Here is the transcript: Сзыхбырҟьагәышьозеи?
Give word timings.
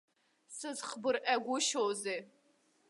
Сзыхбырҟьагәышьозеи? 0.53 2.19